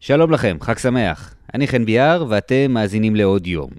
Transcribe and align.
שלום 0.00 0.30
לכם, 0.30 0.56
חג 0.60 0.78
שמח. 0.78 1.34
אני 1.54 1.68
חן 1.68 1.84
ביאר 1.84 2.24
ואתם 2.28 2.70
מאזינים 2.70 3.16
לעוד 3.16 3.46
יום. 3.46 3.70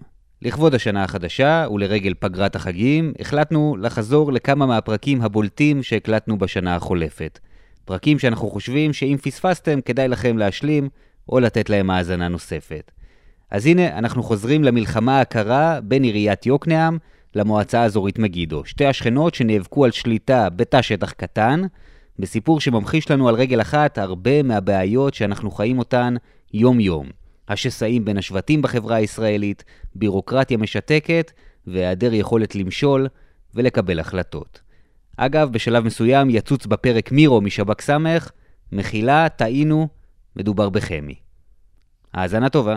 לכבוד 0.42 0.76
השנה 0.76 1.04
החדשה 1.04 1.66
ולרגל 1.72 2.14
פגרת 2.20 2.56
החגים, 2.56 3.14
החלטנו 3.20 3.78
לחזור 3.80 4.34
לכמה 4.34 4.66
מהפרקים 4.66 5.22
הבולטים 5.22 5.84
שהקלטנו 5.84 6.38
בשנה 6.38 6.76
החולפת. 6.76 7.40
פרקים 7.86 8.20
שאנחנו 8.20 8.50
חושבים 8.50 8.94
שאם 8.94 9.18
פספסתם 9.22 9.82
כדאי 9.82 10.08
לכם 10.08 10.38
להשלים 10.38 10.90
או 11.30 11.40
לתת 11.40 11.70
להם 11.70 11.90
האזנה 11.90 12.28
נוספת. 12.28 12.92
אז 13.52 13.66
הנה, 13.66 13.98
אנחנו 13.98 14.24
חוזרים 14.24 14.64
למלחמה 14.64 15.22
הקרה 15.22 15.80
בין 15.84 16.04
עיריית 16.04 16.46
יוקנעם 16.46 16.98
למועצה 17.36 17.82
האזורית 17.82 18.20
מגידו. 18.20 18.66
שתי 18.66 18.86
השכנות 18.86 19.36
שנאבקו 19.36 19.86
על 19.86 19.92
שליטה 19.92 20.50
בתא 20.50 20.82
שטח 20.82 21.12
קטן, 21.12 21.62
בסיפור 22.20 22.62
שממחיש 22.62 23.12
לנו 23.12 23.30
על 23.30 23.36
רגל 23.36 23.62
אחת 23.62 23.98
הרבה 23.98 24.44
מהבעיות 24.44 25.14
שאנחנו 25.14 25.52
חיים 25.52 25.80
אותן 25.80 26.16
יום-יום. 26.54 27.10
השסעים 27.48 28.06
בין 28.06 28.18
השבטים 28.18 28.62
בחברה 28.62 28.96
הישראלית, 28.96 29.64
בירוקרטיה 29.96 30.58
משתקת 30.58 31.32
והיעדר 31.68 32.14
יכולת 32.14 32.56
למשול 32.56 33.08
ולקבל 33.56 34.00
החלטות. 34.00 34.62
אגב, 35.18 35.52
בשלב 35.52 35.84
מסוים 35.84 36.30
יצוץ 36.30 36.66
בפרק 36.66 37.12
מירו 37.12 37.42
משב"כ 37.42 37.82
ס', 37.82 37.90
מחילה, 38.72 39.30
טעינו, 39.30 39.88
מדובר 40.36 40.70
בחמי. 40.70 41.16
האזנה 42.14 42.50
טובה. 42.50 42.76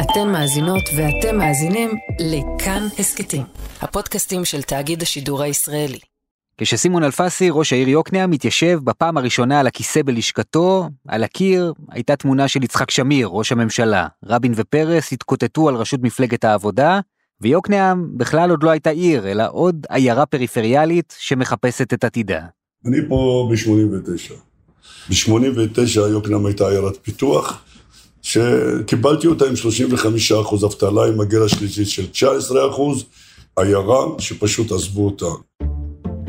אתן 0.00 0.28
מאזינות 0.32 0.82
ואתם 0.96 1.38
מאזינים 1.38 1.90
לכאן 2.20 2.82
הסכתים, 2.98 3.42
הפודקאסטים 3.80 4.44
של 4.44 4.62
תאגיד 4.62 5.02
השידור 5.02 5.42
הישראלי. 5.42 6.11
כשסימון 6.58 7.04
אלפסי, 7.04 7.48
ראש 7.50 7.72
העיר 7.72 7.88
יוקנעם, 7.88 8.30
מתיישב 8.30 8.80
בפעם 8.84 9.16
הראשונה 9.16 9.60
על 9.60 9.66
הכיסא 9.66 10.02
בלשכתו, 10.02 10.88
על 11.08 11.24
הקיר 11.24 11.72
הייתה 11.90 12.16
תמונה 12.16 12.48
של 12.48 12.64
יצחק 12.64 12.90
שמיר, 12.90 13.28
ראש 13.32 13.52
הממשלה. 13.52 14.06
רבין 14.26 14.52
ופרס 14.56 15.12
התקוטטו 15.12 15.68
על 15.68 15.74
ראשות 15.74 16.00
מפלגת 16.02 16.44
העבודה, 16.44 17.00
ויוקנעם 17.40 18.08
בכלל 18.16 18.50
עוד 18.50 18.62
לא 18.62 18.70
הייתה 18.70 18.90
עיר, 18.90 19.30
אלא 19.30 19.44
עוד 19.50 19.86
עיירה 19.88 20.26
פריפריאלית 20.26 21.14
שמחפשת 21.18 21.94
את 21.94 22.04
עתידה. 22.04 22.40
אני 22.86 22.98
פה 23.08 23.48
ב-89. 23.50 24.34
ב-89 25.08 26.00
יוקנעם 26.00 26.46
הייתה 26.46 26.68
עיירת 26.68 26.98
פיתוח, 27.02 27.64
שקיבלתי 28.22 29.26
אותה 29.26 29.44
עם 29.44 29.54
35% 30.52 30.66
אבטלה, 30.66 31.06
עם 31.06 31.20
הגיל 31.20 31.42
השלישית 31.42 31.88
של 31.88 32.06
19%, 32.12 32.54
עיירה 33.56 34.04
שפשוט 34.18 34.72
עזבו 34.72 35.04
אותה. 35.06 35.26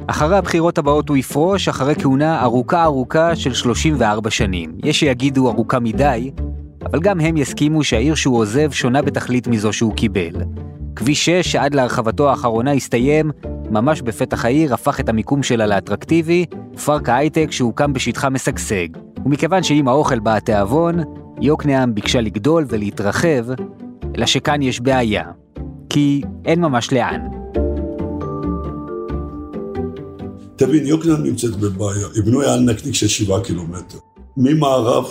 אחרי 0.08 0.38
הבחירות 0.38 0.78
הבאות 0.78 1.10
הוא 1.10 1.18
יפרוש, 1.18 1.68
אחרי 1.68 1.96
כהונה 1.96 2.44
ארוכה 2.44 2.84
ארוכה 2.84 3.36
של 3.36 3.54
34 3.54 4.30
שנים. 4.30 4.72
יש 4.84 5.00
שיגידו 5.00 5.50
ארוכה 5.50 5.80
מדי, 5.80 6.32
אבל 6.86 7.00
גם 7.00 7.20
הם 7.20 7.38
יסכימו 7.38 7.84
שהעיר 7.84 8.16
שהוא 8.16 8.38
עוזב 8.38 8.72
שונה 8.72 9.02
בתכלית 9.02 9.48
מזו 9.48 9.74
שהוא 9.74 9.94
קיבל. 9.94 10.34
כביש 10.96 11.26
6, 11.26 11.52
שעד 11.52 11.76
להרחבתו 11.76 12.30
האחרונה 12.30 12.72
הסתיים, 12.72 13.32
ממש 13.70 14.02
בפתח 14.02 14.46
העיר 14.46 14.74
הפך 14.74 15.00
את 15.00 15.10
המיקום 15.10 15.44
שלה 15.44 15.66
לאטרקטיבי, 15.66 16.46
פארק 16.86 17.10
ההייטק 17.10 17.52
שהוקם 17.52 17.94
בשטחה 17.94 18.30
משגשג. 18.30 18.88
ומכיוון 19.26 19.64
שעם 19.64 19.88
האוכל 19.88 20.20
בא 20.20 20.36
התיאבון, 20.36 21.00
יוקנעם 21.42 21.96
ביקשה 21.96 22.22
לגדול 22.22 22.66
ולהתרחב, 22.70 23.46
אלא 24.18 24.26
שכאן 24.26 24.62
יש 24.62 24.80
בעיה. 24.80 25.24
כי 25.90 26.22
אין 26.46 26.62
ממש 26.62 26.94
לאן. 26.94 27.43
תבין, 30.66 30.88
יוקנעם 30.88 31.24
נמצאת 31.24 31.56
בבעיה, 31.56 32.08
היא 32.16 32.24
בנויה 32.24 32.54
על 32.54 32.60
נקניק 32.60 32.96
של 32.96 33.08
שבעה 33.08 33.44
קילומטר. 33.44 33.98
ממערב 34.38 35.06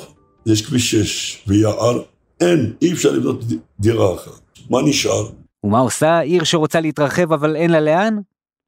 יש 0.47 0.67
כביש 0.67 0.91
6, 0.91 1.45
ויער 1.47 2.03
אין, 2.41 2.72
אי 2.83 2.92
אפשר 2.92 3.12
לבנות 3.12 3.45
דירה 3.80 4.14
אחת. 4.14 4.41
מה 4.70 4.78
נשאר? 4.83 5.30
ומה 5.64 5.78
עושה 5.78 6.20
עיר 6.20 6.45
שרוצה 6.45 6.80
להתרחב 6.80 7.33
אבל 7.33 7.56
אין 7.56 7.70
לה 7.70 7.80
לאן? 7.80 8.18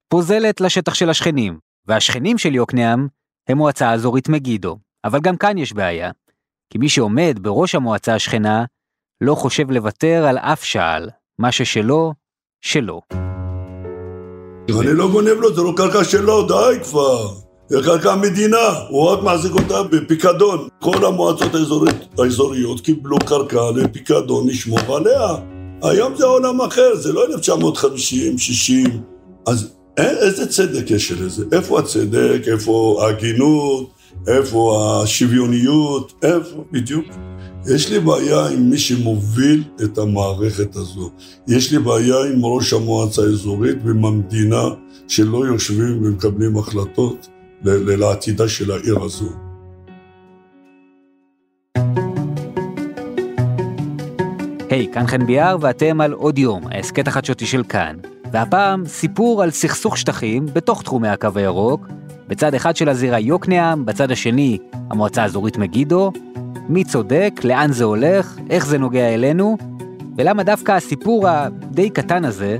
פוזלת 0.09 0.61
לשטח 0.61 0.94
של 0.94 1.11
השכנים, 1.11 1.59
והשכנים 1.87 2.39
של 2.39 2.55
יוקנעם 2.55 3.09
הם 3.49 3.59
מועצה 3.59 3.93
אזורית 3.93 4.28
מגידו. 4.28 4.78
אבל 5.05 5.21
גם 5.21 5.37
כאן 5.37 5.59
יש 5.59 5.73
בעיה, 5.73 6.11
כי 6.71 6.78
מי 6.78 6.89
שעומד 6.89 7.39
בראש 7.41 7.75
המועצה 7.75 8.15
השכנה 8.15 8.65
לא 9.21 9.34
חושב 9.34 9.71
לוותר 9.71 10.27
על 10.28 10.39
אף 10.39 10.65
שעל, 10.65 11.11
מה 11.39 11.53
ששלו, 11.53 12.15
שלו. 12.61 13.24
אני 14.70 14.92
לא 14.92 15.08
גונב 15.08 15.41
לו, 15.41 15.54
זה 15.54 15.62
לא 15.62 15.72
קרקע 15.76 16.04
שלו, 16.04 16.47
די 16.47 16.84
כבר. 16.84 17.28
זה 17.69 17.82
קרקע 17.84 18.12
המדינה, 18.12 18.78
הוא 18.88 19.10
רק 19.10 19.22
מחזיק 19.22 19.52
אותה 19.52 19.82
בפיקדון. 19.82 20.69
כל 20.80 21.04
המועצות 21.04 21.54
האזורית, 21.54 21.97
האזוריות 22.19 22.80
קיבלו 22.80 23.19
קרקע 23.19 23.70
לפיקדון 23.76 24.48
לשמור 24.48 24.97
עליה. 24.97 25.34
היום 25.82 26.16
זה 26.16 26.25
עולם 26.25 26.60
אחר, 26.60 26.97
זה 26.97 27.12
לא 27.12 27.26
1950, 27.26 28.38
60. 28.38 28.86
אז 29.47 29.72
איזה 29.97 30.47
צדק 30.47 30.91
יש 30.91 31.12
לזה? 31.12 31.44
איפה 31.52 31.78
הצדק? 31.78 32.42
איפה 32.52 33.00
ההגינות? 33.02 33.91
איפה 34.28 35.00
השוויוניות? 35.02 36.12
איפה? 36.22 36.64
בדיוק. 36.72 37.04
יש 37.66 37.91
לי 37.91 38.00
בעיה 38.00 38.47
עם 38.47 38.70
מי 38.70 38.78
שמוביל 38.78 39.64
את 39.84 39.98
המערכת 39.98 40.76
הזו. 40.76 41.10
יש 41.48 41.72
לי 41.72 41.78
בעיה 41.78 42.16
עם 42.25 42.44
ראש 42.44 42.72
המועצה 42.72 43.22
האזורית 43.22 43.76
ועם 43.84 44.04
המדינה 44.04 44.62
שלא 45.08 45.47
יושבים 45.47 46.04
ומקבלים 46.04 46.56
החלטות 46.56 47.28
לעתידה 47.62 48.48
של 48.48 48.70
העיר 48.70 49.02
הזו. 49.02 49.28
היי, 54.70 54.86
hey, 54.91 54.94
כאן 54.94 55.06
חן 55.06 55.26
ביאר 55.26 55.56
ואתם 55.60 56.00
על 56.00 56.12
עוד 56.12 56.38
יום, 56.38 56.66
ההסכת 56.66 57.08
החדשותי 57.08 57.46
של 57.46 57.62
כאן. 57.69 57.96
והפעם 58.32 58.86
סיפור 58.86 59.42
על 59.42 59.50
סכסוך 59.50 59.98
שטחים 59.98 60.46
בתוך 60.52 60.82
תחומי 60.82 61.08
הקו 61.08 61.28
הירוק, 61.34 61.86
בצד 62.28 62.54
אחד 62.54 62.76
של 62.76 62.88
הזירה 62.88 63.19
יוקנעם, 63.19 63.86
בצד 63.86 64.10
השני 64.10 64.58
המועצה 64.91 65.22
האזורית 65.22 65.56
מגידו, 65.56 66.12
מי 66.69 66.84
צודק, 66.84 67.41
לאן 67.44 67.72
זה 67.72 67.84
הולך, 67.84 68.38
איך 68.50 68.66
זה 68.66 68.78
נוגע 68.78 69.14
אלינו, 69.14 69.56
ולמה 70.16 70.42
דווקא 70.42 70.72
הסיפור 70.72 71.28
הדי 71.28 71.91
קטן 71.91 72.25
הזה 72.25 72.58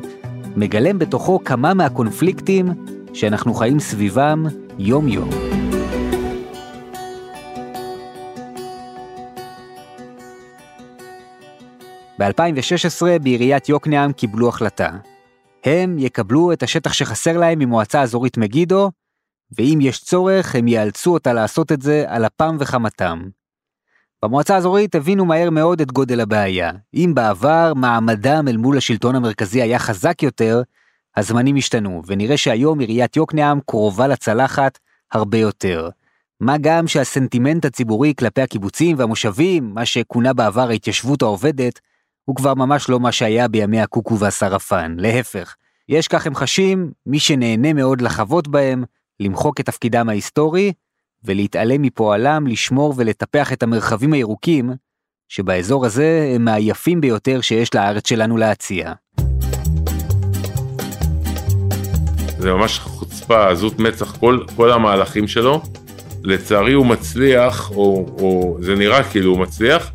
מגלם 0.57 0.99
בתוכו 0.99 1.45
כמה 1.45 1.75
מהקונפליקטים 1.75 2.67
שאנחנו 3.15 3.55
חיים 3.55 3.81
סביבם 3.81 4.45
יום-יום. 4.79 5.31
ב-2016 12.19 13.19
בעיריית 13.23 13.69
יוקנעם 13.69 14.13
קיבלו 14.13 14.49
החלטה. 14.49 14.91
הם 15.65 15.99
יקבלו 15.99 16.53
את 16.53 16.63
השטח 16.63 16.93
שחסר 16.93 17.39
להם 17.39 17.59
ממועצה 17.59 18.03
אזורית 18.03 18.37
מגידו, 18.37 18.91
ואם 19.59 19.79
יש 19.83 20.05
צורך 20.05 20.55
הם 20.55 20.69
יאלצו 20.69 21.13
אותה 21.13 21.33
לעשות 21.33 21.73
את 21.73 21.83
זה 21.83 22.05
על 22.09 22.27
אפם 22.27 22.57
וחמתם. 22.61 23.23
במועצה 24.25 24.55
האזורית 24.55 24.95
הבינו 24.95 25.25
מהר 25.25 25.51
מאוד 25.51 25.81
את 25.81 25.93
גודל 25.93 26.21
הבעיה. 26.21 26.73
אם 26.95 27.13
בעבר 27.15 27.73
מעמדם 27.77 28.45
אל 28.49 28.57
מול 28.57 28.77
השלטון 28.77 29.15
המרכזי 29.15 29.63
היה 29.63 29.79
חזק 29.79 30.23
יותר, 30.23 30.63
הזמנים 31.17 31.57
השתנו, 31.57 32.03
ונראה 32.07 32.37
שהיום 32.37 32.81
עיריית 32.81 33.17
יוקנעם 33.17 33.61
קרובה 33.67 34.07
לצלחת 34.07 34.79
הרבה 35.13 35.39
יותר. 35.39 35.89
מה 36.41 36.59
גם 36.61 36.87
שהסנטימנט 36.87 37.65
הציבורי 37.65 38.15
כלפי 38.19 38.43
הקיבוצים 38.43 38.99
והמושבים, 38.99 39.75
מה 39.75 39.87
שכונה 39.87 40.33
בעבר 40.33 40.69
ההתיישבות 40.69 41.23
העובדת, 41.23 41.81
הוא 42.25 42.37
כבר 42.37 42.55
ממש 42.55 42.89
לא 42.89 43.01
מה 43.01 43.13
שהיה 43.13 43.49
בימי 43.49 43.81
הקוקו 43.81 44.19
והסרפן, 44.19 44.97
להפך. 44.99 45.55
יש 45.89 46.09
כך 46.09 46.27
הם 46.27 46.35
חשים, 46.35 46.91
מי 47.07 47.19
שנהנה 47.19 47.73
מאוד 47.73 48.01
לחוות 48.01 48.49
בהם, 48.49 48.85
למחוק 49.21 49.61
את 49.61 49.67
תפקידם 49.67 50.09
ההיסטורי, 50.09 50.73
ולהתעלם 51.25 51.83
מפועלם 51.83 52.47
לשמור 52.47 52.95
ולטפח 52.97 53.53
את 53.53 53.63
המרחבים 53.63 54.13
הירוקים, 54.13 54.71
שבאזור 55.29 55.87
הזה 55.87 56.33
הם 56.35 56.45
מהיפים 56.45 57.01
ביותר 57.01 57.41
שיש 57.41 57.75
לארץ 57.75 58.09
שלנו 58.09 58.37
להציע. 58.37 58.93
זה 62.39 62.53
ממש 62.53 62.79
חוצפה, 62.79 63.51
עזות 63.51 63.79
מצח, 63.79 64.17
כל, 64.17 64.41
כל 64.57 64.73
המהלכים 64.73 65.29
שלו. 65.29 65.63
לצערי 66.25 66.73
הוא 66.73 66.87
מצליח, 66.87 67.71
או, 67.71 68.07
או 68.19 68.59
זה 68.61 68.75
נראה 68.75 69.03
כאילו 69.03 69.31
הוא 69.31 69.39
מצליח, 69.39 69.91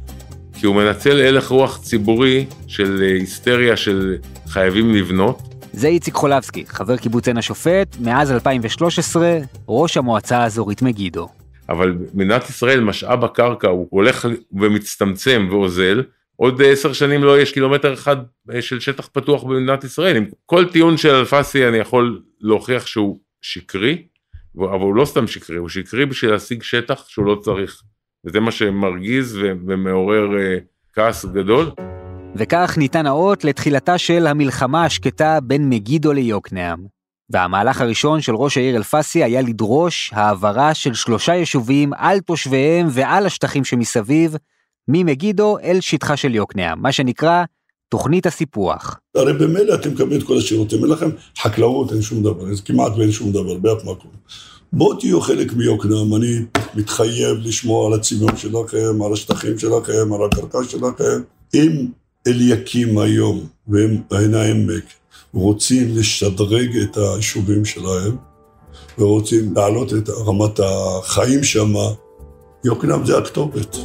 כי 0.53 0.65
הוא 0.65 0.75
מנצל 0.75 1.21
הלך 1.21 1.47
רוח 1.47 1.79
ציבורי 1.83 2.45
של 2.67 3.01
היסטריה 3.01 3.77
של 3.77 4.15
חייבים 4.47 4.95
לבנות, 4.95 5.58
זה 5.73 5.87
איציק 5.87 6.13
חולבסקי, 6.13 6.65
חבר 6.67 6.97
קיבוץ 6.97 7.27
עין 7.27 7.37
השופט, 7.37 7.97
מאז 8.01 8.31
2013, 8.31 9.37
ראש 9.67 9.97
המועצה 9.97 10.37
האזורית 10.37 10.81
מגידו. 10.81 11.29
אבל 11.69 11.97
מדינת 12.13 12.49
ישראל, 12.49 12.79
משאב 12.79 13.23
הקרקע 13.23 13.67
הוא 13.67 13.87
הולך 13.89 14.27
ומצטמצם 14.51 15.47
ואוזל, 15.51 16.03
עוד 16.35 16.61
עשר 16.65 16.93
שנים 16.93 17.23
לא 17.23 17.39
יש 17.39 17.51
קילומטר 17.51 17.93
אחד 17.93 18.17
של 18.61 18.79
שטח 18.79 19.09
פתוח 19.11 19.43
במדינת 19.43 19.83
ישראל. 19.83 20.17
עם 20.17 20.25
כל 20.45 20.65
טיעון 20.71 20.97
של 20.97 21.09
אלפסי 21.15 21.67
אני 21.67 21.77
יכול 21.77 22.21
להוכיח 22.41 22.85
שהוא 22.85 23.19
שקרי, 23.41 24.03
אבל 24.57 24.79
הוא 24.79 24.95
לא 24.95 25.05
סתם 25.05 25.27
שקרי, 25.27 25.57
הוא 25.57 25.69
שקרי 25.69 26.05
בשביל 26.05 26.31
להשיג 26.31 26.63
שטח 26.63 27.07
שהוא 27.07 27.25
לא 27.25 27.35
צריך 27.35 27.81
וזה 28.25 28.39
מה 28.39 28.51
שמרגיז 28.51 29.37
ומעורר 29.67 30.37
אה, 30.39 30.57
כעס 30.93 31.25
גדול. 31.25 31.71
וכך 32.35 32.77
ניתן 32.77 33.05
האות 33.05 33.43
לתחילתה 33.43 33.97
של 33.97 34.27
המלחמה 34.27 34.85
השקטה 34.85 35.39
בין 35.43 35.69
מגידו 35.69 36.13
ליוקנעם. 36.13 36.85
והמהלך 37.29 37.81
הראשון 37.81 38.21
של 38.21 38.35
ראש 38.35 38.57
העיר 38.57 38.77
אלפסי 38.77 39.23
היה 39.23 39.41
לדרוש 39.41 40.11
העברה 40.13 40.73
של 40.73 40.93
שלושה 40.93 41.35
יישובים 41.35 41.93
על 41.93 42.19
תושביהם 42.19 42.87
ועל 42.91 43.25
השטחים 43.25 43.63
שמסביב, 43.63 44.35
ממגידו 44.87 45.57
אל 45.63 45.77
שטחה 45.81 46.17
של 46.17 46.35
יוקנעם, 46.35 46.81
מה 46.81 46.91
שנקרא 46.91 47.43
תוכנית 47.89 48.25
הסיפוח. 48.25 48.99
הרי 49.15 49.33
במילא 49.33 49.73
אתם 49.73 49.91
מקבלים 49.91 50.19
את 50.19 50.25
כל 50.25 50.37
השירותים, 50.37 50.83
אין 50.83 50.91
לכם 50.91 51.09
חקלאות, 51.37 51.93
אין 51.93 52.01
שום 52.01 52.23
דבר, 52.23 52.55
כמעט 52.65 52.91
ואין 52.97 53.11
שום 53.11 53.31
דבר, 53.31 53.57
באף 53.57 53.83
מקום. 53.83 54.11
בואו 54.73 54.95
תהיו 54.95 55.21
חלק 55.21 55.53
מיוקנעם, 55.53 56.15
אני 56.15 56.35
מתחייב 56.75 57.37
לשמור 57.37 57.87
על 57.87 57.93
הצביון 57.93 58.37
שלכם, 58.37 59.01
על 59.05 59.13
השטחים 59.13 59.59
שלכם, 59.59 60.13
על 60.13 60.19
הקרקע 60.31 60.59
שלכם. 60.69 61.21
אם 61.53 61.87
אליקים 62.27 62.97
היום 62.97 63.47
ועין 63.67 64.33
העמק 64.33 64.83
רוצים 65.33 65.87
לשדרג 65.97 66.77
את 66.77 66.97
היישובים 66.97 67.65
שלהם 67.65 68.15
ורוצים 68.97 69.53
להעלות 69.55 69.93
את 69.93 70.09
רמת 70.09 70.59
החיים 70.59 71.43
שם, 71.43 71.73
יוקנעם 72.65 73.05
זה 73.05 73.17
הכתובת. 73.17 73.77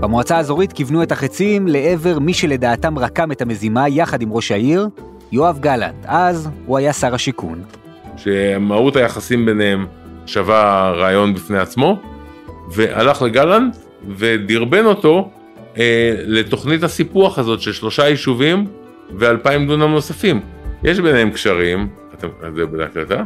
במועצה 0.00 0.36
האזורית 0.36 0.72
כיוונו 0.72 1.02
את 1.02 1.12
החצים 1.12 1.68
לעבר 1.68 2.18
מי 2.18 2.34
שלדעתם 2.34 2.98
רקם 2.98 3.32
את 3.32 3.42
המזימה 3.42 3.88
יחד 3.88 4.22
עם 4.22 4.32
ראש 4.32 4.52
העיר, 4.52 4.88
יואב 5.32 5.58
גלנט. 5.60 6.04
אז 6.04 6.48
הוא 6.66 6.78
היה 6.78 6.92
שר 6.92 7.14
השיכון. 7.14 7.81
שמהות 8.16 8.96
היחסים 8.96 9.46
ביניהם 9.46 9.86
שווה 10.26 10.90
רעיון 10.90 11.34
בפני 11.34 11.58
עצמו, 11.58 12.02
והלך 12.70 13.22
לגלנט 13.22 13.76
ודרבן 14.08 14.84
אותו 14.84 15.30
אה, 15.78 16.14
לתוכנית 16.18 16.82
הסיפוח 16.82 17.38
הזאת 17.38 17.60
של 17.60 17.72
שלושה 17.72 18.08
יישובים 18.08 18.66
ואלפיים 19.18 19.66
דונם 19.66 19.90
נוספים. 19.90 20.40
יש 20.84 21.00
ביניהם 21.00 21.30
קשרים, 21.30 21.88
אתם, 22.14 22.28
זה 22.56 22.66
בהקלטה? 22.66 23.24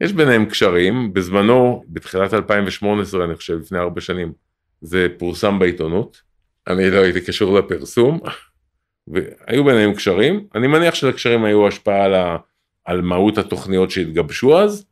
יש 0.00 0.12
ביניהם 0.12 0.44
קשרים, 0.44 1.12
בזמנו, 1.12 1.84
בתחילת 1.88 2.34
2018, 2.34 3.24
אני 3.24 3.34
חושב, 3.34 3.58
לפני 3.58 3.78
ארבע 3.78 4.00
שנים, 4.00 4.32
זה 4.80 5.06
פורסם 5.18 5.58
בעיתונות, 5.58 6.22
אני 6.66 6.90
לא 6.90 6.98
הייתי 6.98 7.20
קשור 7.20 7.58
לפרסום, 7.58 8.20
והיו 9.12 9.64
ביניהם 9.64 9.94
קשרים, 9.94 10.46
אני 10.54 10.66
מניח 10.66 10.94
שלקשרים 10.94 11.44
היו 11.44 11.68
השפעה 11.68 12.04
על, 12.04 12.14
ה, 12.14 12.36
על 12.86 13.00
מהות 13.00 13.38
התוכניות 13.38 13.90
שהתגבשו 13.90 14.58
אז, 14.58 14.84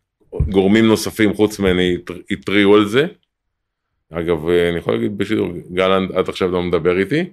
גורמים 0.50 0.86
נוספים 0.86 1.34
חוץ 1.34 1.58
ממני 1.58 1.96
התריעו 2.30 2.74
על 2.74 2.88
זה. 2.88 3.06
אגב, 4.12 4.48
אני 4.48 4.78
יכול 4.78 4.94
להגיד 4.94 5.18
בשידור, 5.18 5.48
גלנט 5.72 6.10
עד 6.10 6.28
עכשיו 6.28 6.48
לא 6.48 6.62
מדבר 6.62 6.98
איתי. 6.98 7.24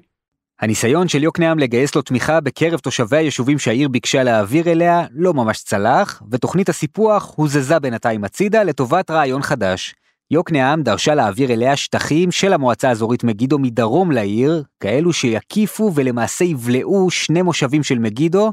הניסיון 0.60 1.08
של 1.08 1.24
יוקנעם 1.24 1.60
לגייס 1.60 1.96
לו 1.96 2.02
תמיכה 2.02 2.42
בקרב 2.42 2.80
תושבי 2.80 3.18
היישובים 3.18 3.60
שהעיר 3.60 3.88
ביקשה 3.88 4.24
להעביר 4.24 4.72
אליה 4.72 5.06
לא 5.12 5.34
ממש 5.34 5.64
צלח, 5.64 6.24
ותוכנית 6.32 6.70
הסיפוח 6.70 7.34
הוזזה 7.36 7.80
בינתיים 7.80 8.24
הצידה 8.24 8.64
לטובת 8.64 9.12
רעיון 9.12 9.42
חדש. 9.42 9.96
יוקנעם 10.32 10.84
דרשה 10.84 11.16
להעביר 11.16 11.52
אליה 11.54 11.76
שטחים 11.76 12.32
של 12.32 12.54
המועצה 12.54 12.90
האזורית 12.90 13.24
מגידו 13.24 13.60
מדרום 13.60 14.12
לעיר, 14.12 14.64
כאלו 14.80 15.14
שיקיפו 15.14 15.92
ולמעשה 15.96 16.46
יבלעו 16.46 17.12
שני 17.12 17.42
מושבים 17.42 17.84
של 17.84 18.00
מגידו, 18.00 18.52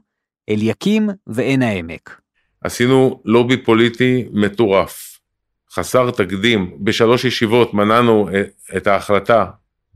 אליקים 0.49 1.11
ועין 1.27 1.63
העמק. 1.63 2.21
עשינו 2.65 3.23
לובי 3.25 3.57
פוליטי 3.57 4.25
מטורף, 4.33 5.19
חסר 5.73 6.11
תקדים. 6.11 6.77
בשלוש 6.81 7.25
ישיבות 7.25 7.75
מנענו 7.75 8.29
את 8.77 8.87
ההחלטה 8.87 9.45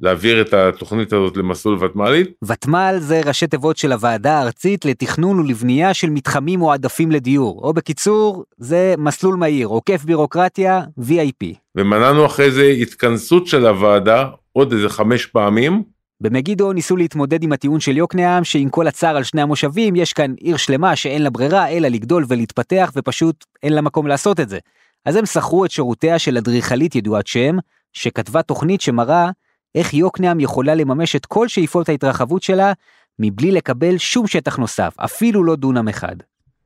להעביר 0.00 0.40
את 0.40 0.54
התוכנית 0.54 1.12
הזאת 1.12 1.36
למסלול 1.36 1.84
ותמ"לית. 1.84 2.30
ותמ"ל 2.44 2.96
זה 2.98 3.20
ראשי 3.24 3.46
תיבות 3.46 3.76
של 3.76 3.92
הוועדה 3.92 4.38
הארצית 4.38 4.84
לתכנון 4.84 5.40
ולבנייה 5.40 5.94
של 5.94 6.10
מתחמים 6.10 6.58
מועדפים 6.58 7.10
לדיור, 7.10 7.60
או 7.62 7.72
בקיצור, 7.72 8.44
זה 8.58 8.94
מסלול 8.98 9.36
מהיר, 9.36 9.68
עוקף 9.68 10.04
בירוקרטיה, 10.04 10.80
VIP. 11.00 11.46
ומנענו 11.76 12.26
אחרי 12.26 12.50
זה 12.50 12.62
התכנסות 12.62 13.46
של 13.46 13.66
הוועדה 13.66 14.28
עוד 14.52 14.72
איזה 14.72 14.88
חמש 14.88 15.26
פעמים. 15.26 15.82
במגידו 16.22 16.72
ניסו 16.72 16.96
להתמודד 16.96 17.42
עם 17.42 17.52
הטיעון 17.52 17.80
של 17.80 17.96
יוקנעם 17.96 18.44
שעם 18.44 18.70
כל 18.70 18.86
הצער 18.86 19.16
על 19.16 19.24
שני 19.24 19.42
המושבים 19.42 19.96
יש 19.96 20.12
כאן 20.12 20.34
עיר 20.40 20.56
שלמה 20.56 20.96
שאין 20.96 21.22
לה 21.22 21.30
ברירה 21.30 21.68
אלא 21.68 21.88
לגדול 21.88 22.24
ולהתפתח 22.28 22.92
ופשוט 22.96 23.44
אין 23.62 23.72
לה 23.72 23.80
מקום 23.80 24.06
לעשות 24.06 24.40
את 24.40 24.48
זה. 24.48 24.58
אז 25.04 25.16
הם 25.16 25.26
שכרו 25.26 25.64
את 25.64 25.70
שירותיה 25.70 26.18
של 26.18 26.36
אדריכלית 26.36 26.94
ידועת 26.94 27.26
שם, 27.26 27.56
שכתבה 27.92 28.42
תוכנית 28.42 28.80
שמראה 28.80 29.30
איך 29.74 29.94
יוקנעם 29.94 30.40
יכולה 30.40 30.74
לממש 30.74 31.16
את 31.16 31.26
כל 31.26 31.48
שאיפות 31.48 31.88
ההתרחבות 31.88 32.42
שלה 32.42 32.72
מבלי 33.18 33.52
לקבל 33.52 33.98
שום 33.98 34.26
שטח 34.26 34.56
נוסף, 34.56 34.94
אפילו 34.98 35.44
לא 35.44 35.56
דונם 35.56 35.88
אחד. 35.88 36.16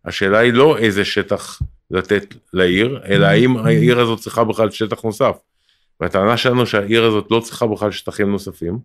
השאלה 0.04 0.38
היא 0.38 0.52
לא 0.52 0.78
איזה 0.78 1.04
שטח 1.04 1.62
לתת 1.90 2.34
לעיר, 2.52 3.00
אלא 3.08 3.26
האם 3.26 3.56
העיר 3.56 4.00
הזאת 4.00 4.18
צריכה 4.18 4.44
בכלל 4.44 4.70
שטח 4.70 5.02
נוסף. 5.02 5.36
והטענה 6.00 6.36
שלנו 6.36 6.66
שהעיר 6.66 7.04
הזאת 7.04 7.26
לא 7.30 7.40
צריכה 7.40 7.66
בכלל 7.66 7.90
שטחים 7.90 8.30
נוספים, 8.30 8.78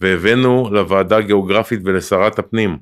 והבאנו 0.00 0.68
לוועדה 0.72 1.16
הגיאוגרפית 1.16 1.80
ולשרת 1.84 2.38
הפנים 2.38 2.78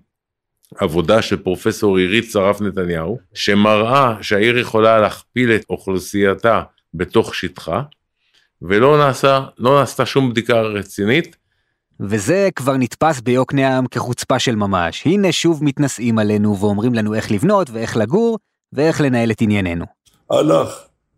עבודה 0.75 1.23
של 1.23 1.37
פרופסור 1.37 1.97
עירית 1.97 2.31
שרף 2.31 2.61
נתניהו, 2.61 3.19
שמראה 3.35 4.15
שהעיר 4.23 4.59
יכולה 4.59 4.99
להכפיל 5.01 5.51
את 5.51 5.65
אוכלוסייתה 5.71 6.63
בתוך 6.95 7.35
שטחה, 7.35 7.83
ולא 8.63 8.99
נעשה, 8.99 9.45
לא 9.59 9.81
נעשתה 9.81 10.07
שום 10.07 10.31
בדיקה 10.31 10.61
רצינית. 10.61 11.37
וזה 12.01 12.49
כבר 12.57 12.77
נתפס 12.77 13.21
ביוקנעם 13.21 13.87
כחוצפה 13.87 14.39
של 14.39 14.57
ממש. 14.57 15.07
הנה 15.07 15.33
שוב 15.33 15.65
מתנשאים 15.65 16.19
עלינו 16.19 16.59
ואומרים 16.61 16.95
לנו 16.95 17.15
איך 17.15 17.31
לבנות 17.31 17.71
ואיך 17.71 17.97
לגור 17.97 18.39
ואיך 18.73 19.01
לנהל 19.01 19.31
את 19.31 19.41
ענייננו. 19.41 19.85
הלך, 20.31 20.69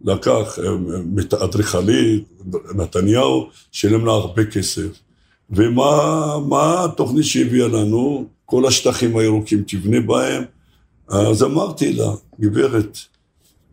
לקח 0.01 0.59
אה, 0.59 1.45
אדריכלית, 1.45 2.29
נתניהו, 2.75 3.51
שילם 3.73 4.07
לה 4.07 4.13
הרבה 4.13 4.45
כסף. 4.45 5.08
ומה 5.51 6.85
התוכנית 6.85 7.25
שהביאה 7.25 7.69
לנו? 7.69 8.27
כל 8.45 8.67
השטחים 8.67 9.17
הירוקים 9.17 9.63
תבנה 9.67 10.01
בהם. 10.01 10.43
אז 11.09 11.43
אמרתי 11.43 11.93
לה, 11.93 12.13
גברת, 12.41 12.99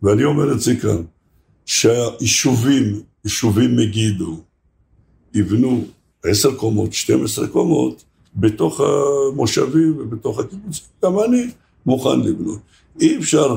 ואני 0.02 0.24
אומר 0.24 0.52
את 0.52 0.60
זה 0.60 0.76
כאן, 0.76 1.02
שהיישובים 1.66 3.00
יישובים 3.24 3.76
מגידו, 3.76 4.40
יבנו 5.34 5.84
עשר 6.24 6.54
קומות, 6.54 6.92
12 6.92 7.48
קומות, 7.48 8.04
בתוך 8.36 8.80
המושבים 8.80 9.98
ובתוך 9.98 10.38
הקיבוצים. 10.38 10.84
גם 11.04 11.18
אני 11.18 11.46
מוכן 11.86 12.20
לבנות. 12.20 12.58
אי 13.00 13.16
אפשר 13.16 13.56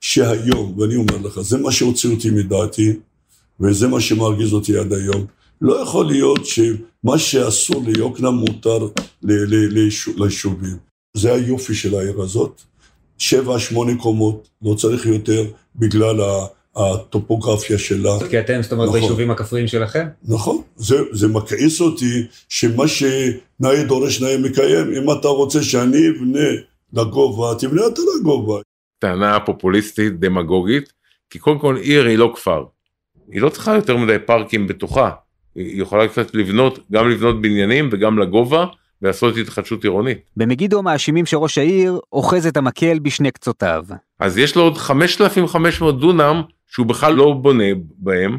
שהיום, 0.00 0.78
ואני 0.78 0.96
אומר 0.96 1.16
לך, 1.16 1.40
זה 1.40 1.58
מה 1.58 1.72
שהוציא 1.72 2.10
אותי 2.10 2.30
מדעתי, 2.30 2.92
וזה 3.60 3.88
מה 3.88 4.00
שמרגיז 4.00 4.52
אותי 4.52 4.76
עד 4.76 4.92
היום. 4.92 5.26
לא 5.60 5.82
יכול 5.82 6.06
להיות 6.06 6.46
שמה 6.46 7.18
שאסור 7.18 7.84
ליוקנעם 7.86 8.34
מותר 8.34 8.88
ליישובים. 9.22 10.76
זה 11.14 11.32
היופי 11.32 11.74
של 11.74 11.94
העיר 11.94 12.20
הזאת. 12.20 12.62
שבע, 13.18 13.58
שמונה 13.58 13.92
קומות, 13.96 14.48
לא 14.62 14.74
צריך 14.74 15.06
יותר, 15.06 15.44
בגלל 15.76 16.20
ה... 16.20 16.46
הטופוגרפיה 16.76 17.78
שלה. 17.78 18.10
כי 18.30 18.40
אתם, 18.40 18.62
זאת 18.62 18.72
אומרת, 18.72 18.88
נכון. 18.88 19.00
ביישובים 19.00 19.30
הכפריים 19.30 19.68
שלכם? 19.68 20.06
נכון, 20.24 20.62
זה, 20.76 20.96
זה 21.12 21.28
מכעיס 21.28 21.80
אותי 21.80 22.26
שמה 22.48 22.88
שנאה 22.88 23.84
דורש 23.84 24.20
נאה 24.22 24.38
מקיים, 24.38 24.92
אם 24.92 25.18
אתה 25.18 25.28
רוצה 25.28 25.62
שאני 25.62 26.08
אבנה 26.08 26.48
לגובה, 26.92 27.54
תבנה 27.58 27.86
אתה 27.86 28.00
לגובה. 28.20 28.60
טענה 28.98 29.40
פופוליסטית, 29.40 30.20
דמגוגית, 30.20 30.92
כי 31.30 31.38
קודם 31.38 31.58
כל 31.58 31.76
עיר 31.76 32.06
היא 32.06 32.18
לא 32.18 32.32
כפר. 32.34 32.64
היא 33.30 33.40
לא 33.40 33.48
צריכה 33.48 33.74
יותר 33.74 33.96
מדי 33.96 34.16
פארקים 34.26 34.66
בתוכה. 34.66 35.10
היא 35.54 35.82
יכולה 35.82 36.08
קצת 36.08 36.34
לבנות, 36.34 36.78
גם 36.92 37.10
לבנות 37.10 37.42
בניינים 37.42 37.88
וגם 37.92 38.18
לגובה, 38.18 38.66
ולעשות 39.02 39.36
התחדשות 39.36 39.84
עירונית. 39.84 40.18
במגידו 40.36 40.82
מאשימים 40.82 41.26
שראש 41.26 41.58
העיר 41.58 41.98
אוחז 42.12 42.46
את 42.46 42.56
המקל 42.56 42.98
בשני 42.98 43.30
קצותיו. 43.30 43.84
אז 44.20 44.38
יש 44.38 44.56
לו 44.56 44.62
עוד 44.62 44.76
5,500 44.76 46.00
דונם 46.00 46.42
שהוא 46.66 46.86
בכלל 46.86 47.14
לא 47.14 47.32
בונה 47.32 47.64
בהם, 47.98 48.38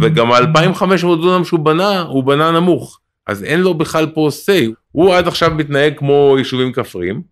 וגם 0.00 0.32
ה-2,500 0.32 1.00
דונם 1.02 1.44
שהוא 1.44 1.60
בנה, 1.60 2.02
הוא 2.02 2.24
בנה 2.24 2.50
נמוך. 2.50 3.00
אז 3.26 3.44
אין 3.44 3.60
לו 3.60 3.74
בכלל 3.74 4.06
פה 4.06 4.28
say. 4.46 4.72
הוא 4.92 5.14
עד 5.14 5.28
עכשיו 5.28 5.50
מתנהג 5.50 5.98
כמו 5.98 6.34
יישובים 6.38 6.72
כפריים, 6.72 7.22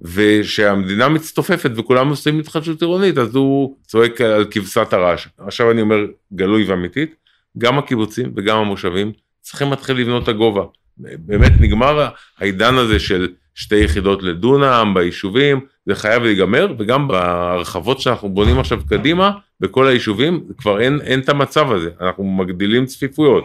ושהמדינה 0.00 1.08
מצטופפת 1.08 1.70
וכולם 1.76 2.08
עושים 2.08 2.38
התחדשות 2.38 2.82
עירונית, 2.82 3.18
אז 3.18 3.34
הוא 3.34 3.76
צועק 3.86 4.20
על 4.20 4.44
כבשת 4.50 4.92
הרעש. 4.92 5.28
עכשיו 5.38 5.70
אני 5.70 5.80
אומר 5.80 5.96
גלוי 6.34 6.64
ואמיתית, 6.64 7.14
גם 7.58 7.78
הקיבוצים 7.78 8.32
וגם 8.36 8.58
המושבים 8.58 9.12
צריכים 9.40 9.70
להתחיל 9.70 9.96
לבנות 9.96 10.22
את 10.22 10.28
הגובה. 10.28 10.64
באמת 10.98 11.52
נגמר 11.60 12.08
העידן 12.38 12.74
הזה 12.74 12.98
של 12.98 13.28
שתי 13.54 13.76
יחידות 13.76 14.22
לדונם 14.22 14.92
ביישובים, 14.94 15.60
זה 15.86 15.94
חייב 15.94 16.22
להיגמר, 16.22 16.74
וגם 16.78 17.08
בהרחבות 17.08 18.00
שאנחנו 18.00 18.28
בונים 18.28 18.58
עכשיו 18.58 18.80
קדימה, 18.88 19.30
בכל 19.60 19.86
היישובים, 19.86 20.44
כבר 20.58 20.80
אין, 20.80 21.00
אין 21.00 21.20
את 21.20 21.28
המצב 21.28 21.72
הזה, 21.72 21.90
אנחנו 22.00 22.24
מגדילים 22.24 22.86
צפיפויות. 22.86 23.44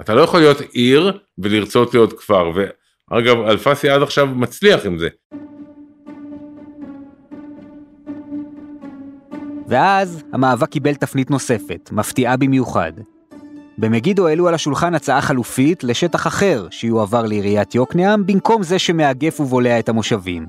אתה 0.00 0.14
לא 0.14 0.20
יכול 0.20 0.40
להיות 0.40 0.60
עיר 0.72 1.18
ולרצות 1.38 1.94
להיות 1.94 2.12
כפר, 2.12 2.50
ואגב, 2.54 3.36
אלפסי 3.40 3.88
עד 3.88 4.02
עכשיו 4.02 4.26
מצליח 4.26 4.86
עם 4.86 4.98
זה. 4.98 5.08
ואז 9.68 10.22
המאבק 10.32 10.68
קיבל 10.68 10.94
תפנית 10.94 11.30
נוספת, 11.30 11.90
מפתיעה 11.92 12.36
במיוחד. 12.36 12.92
במגידו 13.78 14.26
העלו 14.26 14.48
על 14.48 14.54
השולחן 14.54 14.94
הצעה 14.94 15.20
חלופית 15.20 15.84
לשטח 15.84 16.26
אחר 16.26 16.66
שיועבר 16.70 17.26
לעיריית 17.26 17.74
יוקנעם 17.74 18.26
במקום 18.26 18.62
זה 18.62 18.78
שמאגף 18.78 19.40
ובולע 19.40 19.78
את 19.78 19.88
המושבים. 19.88 20.46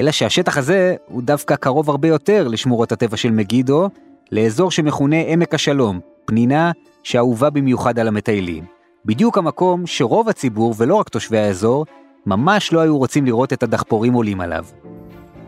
אלא 0.00 0.10
שהשטח 0.10 0.58
הזה 0.58 0.94
הוא 1.06 1.22
דווקא 1.22 1.56
קרוב 1.56 1.90
הרבה 1.90 2.08
יותר 2.08 2.48
לשמורות 2.48 2.92
הטבע 2.92 3.16
של 3.16 3.30
מגידו, 3.30 3.88
לאזור 4.32 4.70
שמכונה 4.70 5.16
עמק 5.16 5.54
השלום, 5.54 6.00
פנינה 6.24 6.72
שאהובה 7.02 7.50
במיוחד 7.50 7.98
על 7.98 8.08
המטיילים. 8.08 8.64
בדיוק 9.04 9.38
המקום 9.38 9.86
שרוב 9.86 10.28
הציבור, 10.28 10.74
ולא 10.78 10.94
רק 10.94 11.08
תושבי 11.08 11.38
האזור, 11.38 11.86
ממש 12.26 12.72
לא 12.72 12.80
היו 12.80 12.98
רוצים 12.98 13.26
לראות 13.26 13.52
את 13.52 13.62
הדחפורים 13.62 14.12
עולים 14.12 14.40
עליו. 14.40 14.64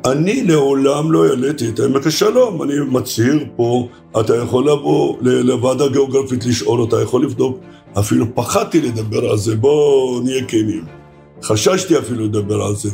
אני 0.05 0.43
לעולם 0.43 1.13
לא 1.13 1.27
העליתי 1.27 1.69
את 1.69 1.81
עמק 1.81 2.07
השלום, 2.07 2.63
אני 2.63 2.73
מצהיר 2.91 3.45
פה, 3.57 3.89
אתה 4.21 4.37
יכול 4.37 4.65
לבוא 4.65 5.17
לוועדה 5.21 5.89
גיאוגרפית 5.89 6.47
לשאול, 6.47 6.85
אתה 6.85 7.03
יכול 7.03 7.25
לבדוק, 7.25 7.59
אפילו 7.99 8.35
פחדתי 8.35 8.81
לדבר 8.81 9.31
על 9.31 9.37
זה, 9.37 9.57
בואו 9.57 10.21
נהיה 10.25 10.45
כנים. 10.45 10.85
חששתי 11.43 11.99
אפילו 11.99 12.25
לדבר 12.25 12.63
על 12.63 12.75
זה. 12.75 12.91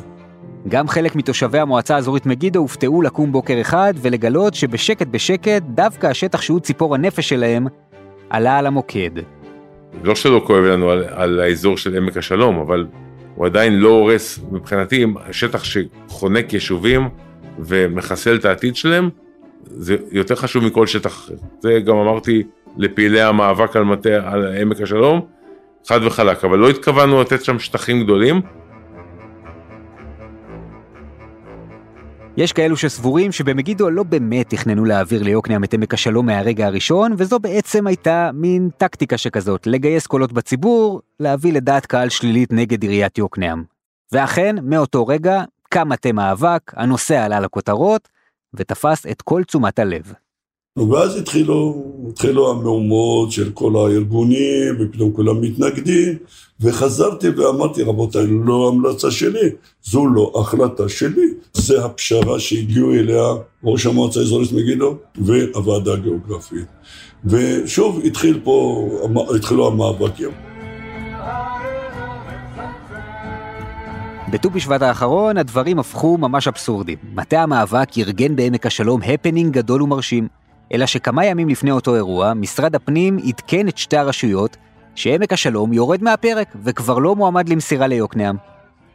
גם 0.68 0.88
חלק 0.88 1.16
מתושבי 1.16 1.58
המועצה 1.58 1.94
האזורית 1.94 2.26
מגידו 2.26 2.60
הופתעו 2.60 3.02
לקום 3.02 3.32
בוקר 3.32 3.60
אחד 3.60 3.94
ולגלות 4.02 4.54
שבשקט 4.54 5.06
בשקט 5.06 5.62
דווקא 5.62 6.06
השטח 6.06 6.40
שהוא 6.40 6.60
ציפור 6.60 6.94
הנפש 6.94 7.28
שלהם 7.28 7.66
עלה 8.30 8.58
על 8.58 8.66
המוקד. 8.66 9.10
לא 10.02 10.14
שלא 10.14 10.42
כואב 10.46 10.64
לנו 10.64 10.90
על, 10.90 11.04
על 11.10 11.40
האזור 11.40 11.76
של 11.76 11.96
עמק 11.96 12.16
השלום, 12.16 12.58
אבל 12.58 12.86
הוא 13.36 13.46
עדיין 13.46 13.78
לא 13.78 13.88
הורס 13.88 14.40
מבחינתי, 14.50 15.06
שטח 15.32 15.64
שחונק 15.64 16.52
יישובים 16.52 17.08
ומחסל 17.58 18.36
את 18.36 18.44
העתיד 18.44 18.76
שלהם, 18.76 19.10
זה 19.64 19.96
יותר 20.10 20.34
חשוב 20.34 20.64
מכל 20.64 20.86
שטח 20.86 21.10
אחר. 21.10 21.34
זה 21.60 21.80
גם 21.80 21.96
אמרתי 21.96 22.42
לפעילי 22.76 23.20
המאבק 23.20 23.76
על 23.76 23.84
מטה, 23.84 24.32
על 24.32 24.56
עמק 24.60 24.80
השלום, 24.80 25.20
חד 25.86 26.00
וחלק, 26.02 26.44
אבל 26.44 26.58
לא 26.58 26.70
התכוונו 26.70 27.20
לתת 27.20 27.44
שם 27.44 27.58
שטחים 27.58 28.02
גדולים, 28.02 28.40
יש 32.36 32.52
כאלו 32.52 32.76
שסבורים 32.76 33.32
שבמגידו 33.32 33.90
לא 33.90 34.02
באמת 34.02 34.50
תכננו 34.50 34.84
להעביר 34.84 35.22
ליוקנעם 35.22 35.64
את 35.64 35.74
עמק 35.74 35.94
השלום 35.94 36.26
מהרגע 36.26 36.66
הראשון, 36.66 37.14
וזו 37.18 37.38
בעצם 37.38 37.86
הייתה 37.86 38.30
מין 38.34 38.70
טקטיקה 38.76 39.18
שכזאת, 39.18 39.66
לגייס 39.66 40.06
קולות 40.06 40.32
בציבור, 40.32 41.00
להביא 41.20 41.52
לדעת 41.52 41.86
קהל 41.86 42.08
שלילית 42.08 42.52
נגד 42.52 42.82
עיריית 42.82 43.18
יוקנעם. 43.18 43.64
ואכן, 44.12 44.56
מאותו 44.62 45.06
רגע 45.06 45.42
קם 45.68 45.88
מטה 45.88 46.12
מאבק, 46.12 46.72
הנושא 46.76 47.24
עלה 47.24 47.40
לכותרות, 47.40 48.08
ותפס 48.54 49.06
את 49.06 49.22
כל 49.22 49.44
תשומת 49.44 49.78
הלב. 49.78 50.12
ואז 50.76 51.16
התחילו, 51.16 51.84
התחילו 52.08 52.50
המהומות 52.50 53.32
של 53.32 53.50
כל 53.50 53.76
הארגונים, 53.76 54.74
ופתאום 54.80 55.12
כולם 55.12 55.40
מתנגדים, 55.40 56.14
וחזרתי 56.60 57.28
ואמרתי, 57.28 57.82
רבותיי, 57.82 58.26
לא 58.26 58.68
המלצה 58.68 59.10
שלי, 59.10 59.50
זו 59.82 60.06
לא 60.06 60.32
החלטה 60.40 60.88
שלי, 60.88 61.26
זה 61.54 61.84
הפשרה 61.84 62.40
שהגיעו 62.40 62.92
אליה 62.92 63.24
ראש 63.64 63.86
המועצה 63.86 64.20
האזורית 64.20 64.52
מגידו 64.52 64.96
והוועדה 65.18 65.92
הגיאוגרפית. 65.92 66.66
ושוב 67.24 68.00
התחיל 68.04 68.40
פה, 68.44 68.88
התחילו 69.36 69.66
המאבקים. 69.66 70.30
בט"ו 74.30 74.50
בשבט 74.50 74.82
האחרון 74.82 75.36
הדברים 75.36 75.78
הפכו 75.78 76.18
ממש 76.18 76.48
אבסורדים. 76.48 76.98
מטה 77.14 77.42
המאבק 77.42 77.88
ארגן 77.98 78.36
בעמק 78.36 78.66
השלום 78.66 79.00
הפנינג 79.02 79.54
גדול 79.54 79.82
ומרשים. 79.82 80.28
אלא 80.72 80.86
שכמה 80.86 81.24
ימים 81.24 81.48
לפני 81.48 81.70
אותו 81.70 81.94
אירוע, 81.94 82.34
משרד 82.34 82.74
הפנים 82.74 83.18
עדכן 83.28 83.68
את 83.68 83.78
שתי 83.78 83.96
הרשויות 83.96 84.56
שעמק 84.94 85.32
השלום 85.32 85.72
יורד 85.72 86.02
מהפרק 86.02 86.56
וכבר 86.64 86.98
לא 86.98 87.16
מועמד 87.16 87.48
למסירה 87.48 87.86
ליוקנעם. 87.86 88.36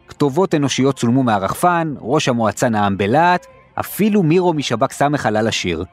כתובות 0.07 0.55
אנושיות 0.55 0.95
צולמו 0.95 1.23
מהרחפן, 1.23 1.93
ראש 1.99 2.27
המועצה 2.27 2.69
נאם 2.69 2.97
בלהט, 2.97 3.45
אפילו 3.79 4.23
מירו 4.23 4.53
משב"כ 4.53 4.91
ס' 4.91 5.01
עלה 5.25 5.41
לשיר. 5.41 5.83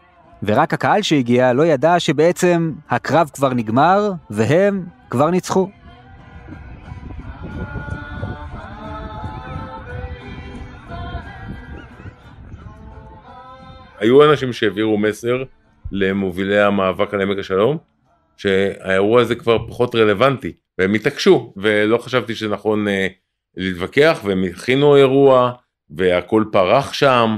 ורק 0.42 0.74
הקהל 0.74 1.02
שהגיע 1.02 1.52
לא 1.52 1.66
ידע 1.66 2.00
שבעצם 2.00 2.72
הקרב 2.90 3.30
כבר 3.34 3.54
נגמר, 3.54 4.12
והם 4.30 4.84
כבר 5.10 5.30
ניצחו. 5.30 5.68
היו 14.00 14.30
אנשים 14.30 14.52
שהעבירו 14.52 14.98
מסר 14.98 15.42
למובילי 15.92 16.60
המאבק 16.60 17.14
על 17.14 17.20
עמק 17.20 17.38
השלום, 17.38 17.78
שהאירוע 18.36 19.20
הזה 19.20 19.34
כבר 19.34 19.68
פחות 19.68 19.94
רלוונטי, 19.94 20.52
והם 20.78 20.94
התעקשו, 20.94 21.52
ולא 21.56 21.98
חשבתי 21.98 22.34
שנכון 22.34 22.88
אה, 22.88 23.06
להתווכח, 23.56 24.20
והם 24.24 24.44
הכינו 24.44 24.96
אירוע, 24.96 25.52
והכל 25.90 26.44
פרח 26.52 26.92
שם, 26.92 27.36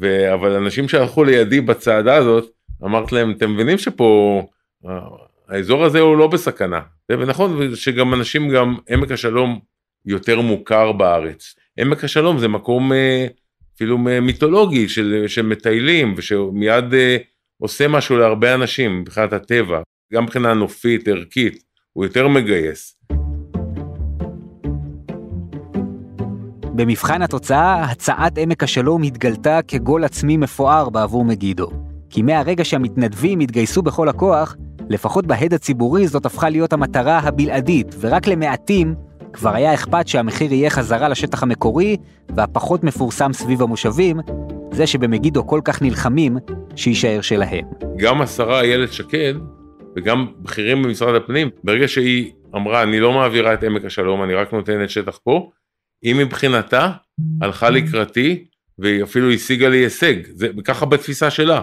ו... 0.00 0.34
אבל 0.34 0.52
אנשים 0.52 0.88
שהלכו 0.88 1.24
לידי 1.24 1.60
בצעדה 1.60 2.14
הזאת, 2.14 2.50
אמרתי 2.84 3.14
להם, 3.14 3.30
אתם 3.30 3.54
מבינים 3.54 3.78
שפה, 3.78 4.42
אה, 4.86 5.00
האזור 5.48 5.84
הזה 5.84 6.00
הוא 6.00 6.16
לא 6.16 6.26
בסכנה. 6.26 6.80
ונכון 7.12 7.74
שגם 7.74 8.14
אנשים, 8.14 8.48
גם 8.48 8.76
עמק 8.88 9.10
השלום 9.10 9.60
יותר 10.06 10.40
מוכר 10.40 10.92
בארץ. 10.92 11.54
עמק 11.78 12.04
השלום 12.04 12.38
זה 12.38 12.48
מקום 12.48 12.92
אה, 12.92 13.26
אפילו 13.76 13.98
מיתולוגי 13.98 14.88
של, 14.88 15.24
של 15.26 15.42
מטיילים, 15.42 16.14
ושמיד 16.16 16.94
אה, 16.94 17.16
עושה 17.62 17.88
משהו 17.88 18.16
להרבה 18.16 18.54
אנשים 18.54 19.00
מבחינת 19.00 19.32
הטבע, 19.32 19.80
גם 20.12 20.24
מבחינה 20.24 20.54
נופית, 20.54 21.08
ערכית, 21.08 21.62
הוא 21.92 22.04
יותר 22.04 22.28
מגייס. 22.28 22.96
במבחן 26.74 27.22
התוצאה, 27.22 27.84
הצעת 27.84 28.38
עמק 28.38 28.62
השלום 28.62 29.02
התגלתה 29.02 29.60
כגול 29.68 30.04
עצמי 30.04 30.36
מפואר 30.36 30.90
בעבור 30.90 31.24
מגידו. 31.24 31.70
כי 32.10 32.22
מהרגע 32.22 32.64
שהמתנדבים 32.64 33.40
התגייסו 33.40 33.82
בכל 33.82 34.08
הכוח, 34.08 34.56
לפחות 34.88 35.26
בהד 35.26 35.54
הציבורי 35.54 36.08
זאת 36.08 36.26
הפכה 36.26 36.48
להיות 36.48 36.72
המטרה 36.72 37.18
הבלעדית, 37.18 37.94
ורק 38.00 38.26
למעטים 38.26 38.94
כבר 39.32 39.54
היה 39.54 39.74
אכפת 39.74 40.08
שהמחיר 40.08 40.52
יהיה 40.52 40.70
חזרה 40.70 41.08
לשטח 41.08 41.42
המקורי, 41.42 41.96
והפחות 42.36 42.84
מפורסם 42.84 43.32
סביב 43.32 43.62
המושבים, 43.62 44.16
זה 44.76 44.86
שבמגידו 44.86 45.46
כל 45.46 45.60
כך 45.64 45.82
נלחמים, 45.82 46.36
שיישאר 46.76 47.20
שלהם. 47.20 47.64
גם 47.96 48.20
השרה 48.22 48.60
איילת 48.60 48.92
שקד, 48.92 49.34
וגם 49.96 50.26
בכירים 50.42 50.82
במשרד 50.82 51.14
הפנים, 51.14 51.50
ברגע 51.64 51.88
שהיא 51.88 52.32
אמרה, 52.54 52.82
אני 52.82 53.00
לא 53.00 53.12
מעבירה 53.12 53.54
את 53.54 53.62
עמק 53.62 53.84
השלום, 53.84 54.22
אני 54.22 54.34
רק 54.34 54.52
נותנת 54.52 54.90
שטח 54.90 55.18
פה, 55.24 55.50
היא 56.02 56.14
מבחינתה 56.14 56.90
הלכה 57.40 57.70
לקראתי, 57.70 58.44
והיא 58.78 59.02
אפילו 59.02 59.30
השיגה 59.30 59.68
לי 59.68 59.76
הישג, 59.76 60.14
זה 60.34 60.48
ככה 60.64 60.86
בתפיסה 60.86 61.30
שלה. 61.30 61.60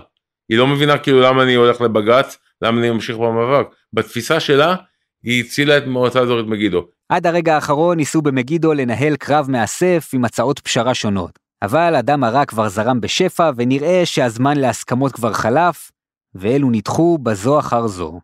היא 0.50 0.58
לא 0.58 0.68
מבינה 0.68 0.98
כאילו 0.98 1.22
למה 1.22 1.44
אני 1.44 1.54
הולך 1.54 1.82
לבג"ץ, 1.82 2.38
למה 2.62 2.80
אני 2.80 2.90
ממשיך 2.90 3.18
במאבק. 3.18 3.68
בתפיסה 3.94 4.40
שלה, 4.40 4.76
היא 5.24 5.44
הצילה 5.44 5.78
את 5.78 5.88
מועצה 5.88 6.20
אזורית 6.20 6.48
מגידו. 6.48 6.88
עד 7.10 7.28
הרגע 7.28 7.56
האחרון 7.56 7.98
ניסו 7.98 8.22
במגידו 8.22 8.74
לנהל 8.74 9.16
קרב 9.16 9.52
מאסף 9.52 10.10
עם 10.14 10.26
הצעות 10.26 10.60
פשרה 10.60 10.94
שונות. 10.94 11.43
אבל 11.64 11.96
הדם 11.96 12.24
הרע 12.24 12.46
כבר 12.46 12.70
זרם 12.70 13.02
בשפע, 13.02 13.52
ונראה 13.56 14.02
שהזמן 14.06 14.58
להסכמות 14.58 15.12
כבר 15.12 15.34
חלף, 15.34 15.92
ואלו 16.36 16.70
נדחו 16.72 17.18
בזו 17.18 17.60
אחר 17.60 17.88
זו. 17.88 18.20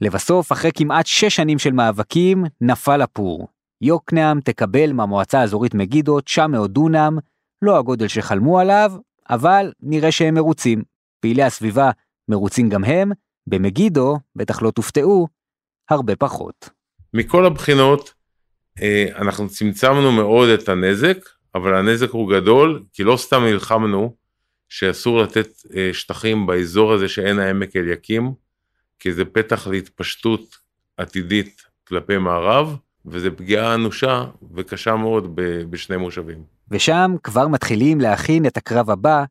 לבסוף, 0.00 0.52
אחרי 0.52 0.70
כמעט 0.74 1.06
שש 1.06 1.36
שנים 1.36 1.58
של 1.58 1.72
מאבקים, 1.72 2.44
נפל 2.60 3.02
הפור. 3.02 3.48
יוקנעם 3.80 4.40
תקבל 4.40 4.92
מהמועצה 4.92 5.40
האזורית 5.40 5.74
מגידו 5.74 6.20
900 6.20 6.70
דונם, 6.70 7.18
לא 7.62 7.78
הגודל 7.78 8.08
שחלמו 8.08 8.60
עליו, 8.60 8.92
אבל 9.30 9.72
נראה 9.80 10.12
שהם 10.12 10.34
מרוצים. 10.34 10.82
פעילי 11.20 11.42
הסביבה 11.42 11.90
מרוצים 12.28 12.68
גם 12.68 12.84
הם, 12.84 13.12
במגידו, 13.46 14.18
בטח 14.36 14.62
לא 14.62 14.70
תופתעו, 14.70 15.28
הרבה 15.90 16.16
פחות. 16.16 16.70
מכל 17.14 17.46
הבחינות, 17.46 18.14
אה, 18.82 19.06
אנחנו 19.16 19.48
צמצמנו 19.48 20.12
מאוד 20.12 20.48
את 20.48 20.68
הנזק, 20.68 21.18
אבל 21.54 21.74
הנזק 21.74 22.10
הוא 22.10 22.30
גדול, 22.30 22.82
כי 22.92 23.04
לא 23.04 23.16
סתם 23.16 23.44
נלחמנו 23.44 24.16
שאסור 24.68 25.22
לתת 25.22 25.48
אה, 25.76 25.90
שטחים 25.92 26.46
באזור 26.46 26.92
הזה 26.92 27.08
שאין 27.08 27.38
העמק 27.38 27.76
אליקים, 27.76 28.32
כי 28.98 29.12
זה 29.12 29.24
פתח 29.24 29.66
להתפשטות 29.66 30.56
עתידית 30.96 31.62
כלפי 31.88 32.18
מערב, 32.18 32.76
וזו 33.06 33.28
פגיעה 33.36 33.74
אנושה 33.74 34.24
וקשה 34.54 34.96
מאוד 34.96 35.30
בשני 35.70 35.96
מושבים. 35.96 36.44
ושם 36.70 37.14
כבר 37.22 37.48
מתחילים 37.48 38.00
להכין 38.00 38.46
את 38.46 38.56
הקרב 38.56 38.90
הבא 38.90 39.24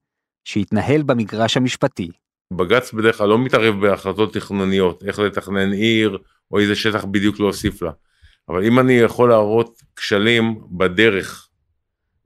שיתנהל 0.45 1.03
במגרש 1.03 1.57
המשפטי. 1.57 2.11
בג"ץ 2.53 2.93
בדרך 2.93 3.17
כלל 3.17 3.29
לא 3.29 3.37
מתערב 3.37 3.81
בהחלטות 3.81 4.33
תכנוניות, 4.33 5.03
איך 5.03 5.19
לתכנן 5.19 5.71
עיר 5.71 6.17
או 6.51 6.59
איזה 6.59 6.75
שטח 6.75 7.05
בדיוק 7.05 7.39
להוסיף 7.39 7.81
לה. 7.81 7.91
אבל 8.49 8.65
אם 8.65 8.79
אני 8.79 8.93
יכול 8.93 9.29
להראות 9.29 9.81
כשלים 9.95 10.61
בדרך 10.71 11.48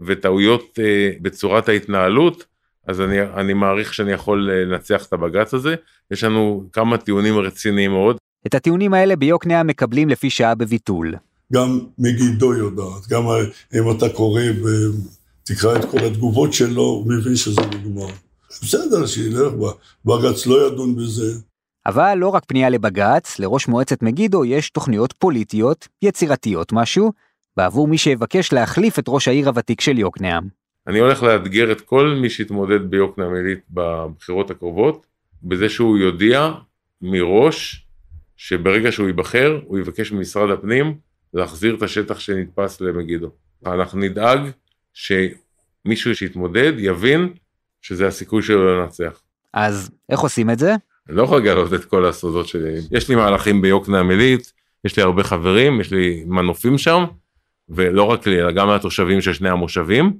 וטעויות 0.05 0.79
אה, 0.79 1.11
בצורת 1.21 1.69
ההתנהלות, 1.69 2.45
אז 2.87 3.01
אני, 3.01 3.21
אני 3.21 3.53
מעריך 3.53 3.93
שאני 3.93 4.11
יכול 4.11 4.49
אה, 4.51 4.65
לנצח 4.65 5.05
את 5.05 5.13
הבג"ץ 5.13 5.53
הזה. 5.53 5.75
יש 6.11 6.23
לנו 6.23 6.63
כמה 6.73 6.97
טיעונים 6.97 7.37
רציניים 7.37 7.91
מאוד. 7.91 8.17
את 8.47 8.55
הטיעונים 8.55 8.93
האלה 8.93 9.15
ביוקנעם 9.15 9.67
מקבלים 9.67 10.09
לפי 10.09 10.29
שעה 10.29 10.55
בביטול. 10.55 11.15
גם 11.53 11.79
מגידו 11.99 12.53
יודעת, 12.53 13.07
גם 13.09 13.23
אם 13.75 13.91
אתה 13.97 14.09
קורא 14.09 14.41
ותקרא 14.41 15.75
את 15.75 15.85
כל 15.85 15.99
התגובות 15.99 16.53
שלו, 16.53 16.81
הוא 16.81 17.07
מבין 17.07 17.35
שזה 17.35 17.61
נגמר. 17.61 18.07
בסדר, 18.61 19.05
שילך, 19.05 19.53
בג"ץ 20.05 20.47
לא 20.47 20.67
ידון 20.67 20.95
בזה. 20.95 21.33
אבל 21.85 22.13
לא 22.17 22.29
רק 22.29 22.43
פנייה 22.47 22.69
לבג"ץ, 22.69 23.39
לראש 23.39 23.67
מועצת 23.67 24.03
מגידו 24.03 24.45
יש 24.45 24.69
תוכניות 24.69 25.13
פוליטיות, 25.19 25.87
יצירתיות 26.01 26.71
משהו, 26.71 27.11
בעבור 27.57 27.87
מי 27.87 27.97
שיבקש 27.97 28.53
להחליף 28.53 28.99
את 28.99 29.05
ראש 29.07 29.27
העיר 29.27 29.47
הוותיק 29.47 29.81
של 29.81 29.99
יוקנעם. 29.99 30.47
אני 30.87 30.99
הולך 30.99 31.23
לאתגר 31.23 31.71
את 31.71 31.81
כל 31.81 32.17
מי 32.21 32.29
שיתמודד 32.29 32.89
ביוקנעם 32.89 33.35
עילית 33.35 33.59
בבחירות 33.71 34.51
הקרובות, 34.51 35.05
בזה 35.43 35.69
שהוא 35.69 35.97
יודיע 35.97 36.51
מראש 37.01 37.85
שברגע 38.37 38.91
שהוא 38.91 39.07
ייבחר, 39.07 39.59
הוא 39.65 39.79
יבקש 39.79 40.11
ממשרד 40.11 40.49
הפנים 40.49 40.95
להחזיר 41.33 41.75
את 41.75 41.81
השטח 41.81 42.19
שנתפס 42.19 42.81
למגידו. 42.81 43.29
אנחנו 43.65 43.99
נדאג 43.99 44.39
שמישהו 44.93 46.15
שיתמודד 46.15 46.73
יבין 46.77 47.33
שזה 47.81 48.07
הסיכוי 48.07 48.41
שלו 48.41 48.81
לנצח. 48.81 49.21
אז 49.53 49.91
איך 50.09 50.19
עושים 50.19 50.49
את 50.49 50.59
זה? 50.59 50.75
אני 51.09 51.17
לא 51.17 51.23
יכול 51.23 51.37
לגלות 51.41 51.73
את 51.73 51.85
כל 51.85 52.05
הסודות 52.05 52.47
שלי. 52.47 52.73
יש 52.91 53.09
לי 53.09 53.15
מהלכים 53.15 53.61
ביוקנעם 53.61 54.09
עילית, 54.09 54.53
יש 54.85 54.97
לי 54.97 55.03
הרבה 55.03 55.23
חברים, 55.23 55.81
יש 55.81 55.91
לי 55.91 56.23
מנופים 56.27 56.77
שם, 56.77 57.03
ולא 57.69 58.03
רק 58.03 58.27
לי, 58.27 58.41
אלא 58.41 58.51
גם 58.51 58.67
מהתושבים 58.67 59.21
של 59.21 59.33
שני 59.33 59.49
המושבים. 59.49 60.13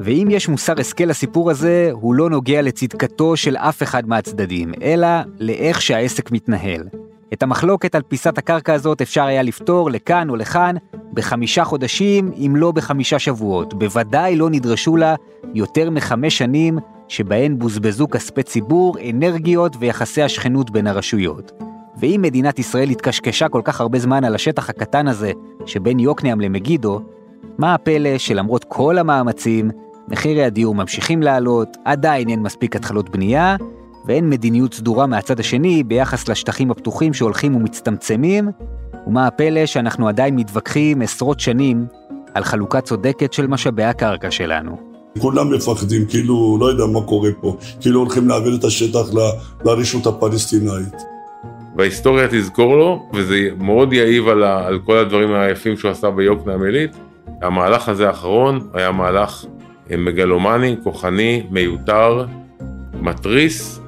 ואם 0.00 0.28
יש 0.30 0.48
מוסר 0.48 0.80
השכל 0.80 1.04
לסיפור 1.04 1.50
הזה, 1.50 1.90
הוא 1.92 2.14
לא 2.14 2.30
נוגע 2.30 2.62
לצדקתו 2.62 3.36
של 3.36 3.56
אף 3.56 3.82
אחד 3.82 4.08
מהצדדים, 4.08 4.72
אלא 4.82 5.08
לאיך 5.38 5.82
שהעסק 5.82 6.30
מתנהל. 6.30 6.82
את 7.32 7.42
המחלוקת 7.42 7.94
על 7.94 8.02
פיסת 8.02 8.38
הקרקע 8.38 8.74
הזאת 8.74 9.02
אפשר 9.02 9.24
היה 9.24 9.42
לפתור 9.42 9.90
לכאן 9.90 10.30
או 10.30 10.36
לכאן 10.36 10.76
בחמישה 11.12 11.64
חודשים, 11.64 12.32
אם 12.36 12.56
לא 12.56 12.72
בחמישה 12.72 13.18
שבועות. 13.18 13.74
בוודאי 13.74 14.36
לא 14.36 14.50
נדרשו 14.50 14.96
לה 14.96 15.14
יותר 15.54 15.90
מחמש 15.90 16.38
שנים 16.38 16.78
שבהן 17.08 17.58
בוזבזו 17.58 18.08
כספי 18.08 18.42
ציבור, 18.42 18.96
אנרגיות 19.10 19.76
ויחסי 19.78 20.22
השכנות 20.22 20.70
בין 20.70 20.86
הרשויות. 20.86 21.71
ואם 22.02 22.22
מדינת 22.22 22.58
ישראל 22.58 22.90
התקשקשה 22.90 23.48
כל 23.48 23.60
כך 23.64 23.80
הרבה 23.80 23.98
זמן 23.98 24.24
על 24.24 24.34
השטח 24.34 24.70
הקטן 24.70 25.08
הזה 25.08 25.32
שבין 25.66 25.98
יוקנעם 25.98 26.40
למגידו, 26.40 27.00
מה 27.58 27.74
הפלא 27.74 28.18
שלמרות 28.18 28.64
כל 28.68 28.98
המאמצים, 28.98 29.70
מחירי 30.08 30.44
הדיור 30.44 30.74
ממשיכים 30.74 31.22
לעלות, 31.22 31.68
עדיין 31.84 32.28
אין 32.28 32.40
מספיק 32.40 32.76
התחלות 32.76 33.08
בנייה, 33.08 33.56
ואין 34.06 34.30
מדיניות 34.30 34.74
סדורה 34.74 35.06
מהצד 35.06 35.40
השני 35.40 35.82
ביחס 35.82 36.28
לשטחים 36.28 36.70
הפתוחים 36.70 37.14
שהולכים 37.14 37.56
ומצטמצמים, 37.56 38.48
ומה 39.06 39.26
הפלא 39.26 39.66
שאנחנו 39.66 40.08
עדיין 40.08 40.36
מתווכחים 40.36 41.02
עשרות 41.02 41.40
שנים 41.40 41.86
על 42.34 42.44
חלוקה 42.44 42.80
צודקת 42.80 43.32
של 43.32 43.46
משאבי 43.46 43.84
הקרקע 43.84 44.30
שלנו. 44.30 44.76
כולם 45.18 45.54
מפחדים, 45.54 46.06
כאילו, 46.06 46.56
לא 46.60 46.66
יודע 46.66 46.86
מה 46.86 47.00
קורה 47.06 47.30
פה, 47.40 47.56
כאילו 47.80 48.00
הולכים 48.00 48.28
להעביר 48.28 48.56
את 48.56 48.64
השטח 48.64 49.14
ל, 49.14 49.18
לרשות 49.64 50.06
הפלסטינאית. 50.06 51.11
וההיסטוריה 51.76 52.28
תזכור 52.30 52.76
לו, 52.76 53.08
וזה 53.14 53.48
מאוד 53.58 53.92
יעיב 53.92 54.28
על, 54.28 54.42
ה, 54.42 54.66
על 54.66 54.78
כל 54.78 54.98
הדברים 54.98 55.32
היפים 55.32 55.76
שהוא 55.76 55.90
עשה 55.90 56.10
ביוקנעם 56.10 56.62
עילית. 56.62 56.96
המהלך 57.42 57.88
הזה 57.88 58.06
האחרון 58.08 58.68
היה 58.74 58.92
מהלך 58.92 59.44
אה, 59.90 59.96
מגלומני, 59.96 60.76
כוחני, 60.82 61.42
מיותר, 61.50 62.26
מתריס, 63.00 63.81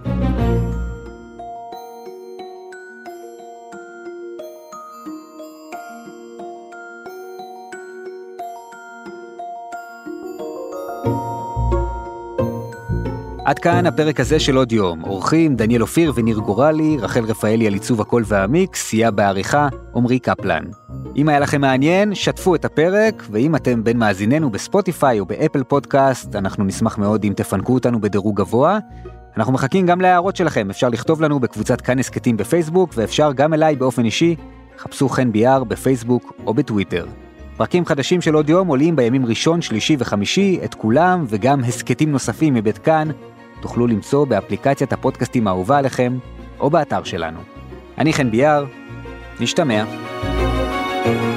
עד 13.54 13.58
כאן 13.58 13.86
הפרק 13.86 14.20
הזה 14.20 14.40
של 14.40 14.56
עוד 14.56 14.72
יום. 14.72 15.04
אורחים 15.04 15.56
דניאל 15.56 15.82
אופיר 15.82 16.12
וניר 16.14 16.38
גורלי, 16.38 16.96
רחל 17.00 17.24
רפאלי 17.24 17.66
על 17.66 17.72
עיצוב 17.72 18.00
הקול 18.00 18.22
והמיקס, 18.26 18.82
סייע 18.82 19.10
בעריכה, 19.10 19.68
עמרי 19.96 20.18
קפלן. 20.18 20.64
אם 21.16 21.28
היה 21.28 21.40
לכם 21.40 21.60
מעניין, 21.60 22.14
שתפו 22.14 22.54
את 22.54 22.64
הפרק, 22.64 23.22
ואם 23.30 23.56
אתם 23.56 23.84
בין 23.84 23.98
מאזיננו 23.98 24.50
בספוטיפיי 24.50 25.20
או 25.20 25.26
באפל 25.26 25.62
פודקאסט, 25.62 26.36
אנחנו 26.36 26.64
נשמח 26.64 26.98
מאוד 26.98 27.24
אם 27.24 27.32
תפנקו 27.36 27.74
אותנו 27.74 28.00
בדירוג 28.00 28.36
גבוה. 28.36 28.78
אנחנו 29.36 29.52
מחכים 29.52 29.86
גם 29.86 30.00
להערות 30.00 30.36
שלכם, 30.36 30.70
אפשר 30.70 30.88
לכתוב 30.88 31.22
לנו 31.22 31.40
בקבוצת 31.40 31.80
כאן 31.80 31.98
הסכתים 31.98 32.36
בפייסבוק, 32.36 32.90
ואפשר 32.96 33.32
גם 33.32 33.54
אליי 33.54 33.76
באופן 33.76 34.04
אישי, 34.04 34.36
חפשו 34.78 35.08
חן 35.08 35.32
ביאר 35.32 35.64
בפייסבוק 35.64 36.32
או 36.46 36.54
בטוויטר. 36.54 37.06
פרקים 37.56 37.86
חדשים 37.86 38.20
של 38.20 38.34
עוד 38.34 38.48
יום 38.48 38.68
עולים 38.68 38.96
בימים 38.96 39.26
ראשון, 39.26 39.62
שלישי 39.62 39.96
וחמישי, 39.98 40.60
את 40.64 40.74
כולם, 40.74 41.24
וגם 41.28 41.64
הסכתים 41.64 42.12
נוספים 42.12 42.54
מבית 42.54 42.78
כאן, 42.78 43.08
תוכלו 43.64 43.86
למצוא 43.86 44.24
באפליקציית 44.24 44.92
הפודקאסטים 44.92 45.46
האהובה 45.46 45.78
עליכם, 45.78 46.18
או 46.60 46.70
באתר 46.70 47.04
שלנו. 47.04 47.40
אני 47.98 48.12
חן 48.12 48.30
ביאר, 48.30 48.64
נשתמע. 49.40 49.84
thank 51.04 51.22
you 51.22 51.33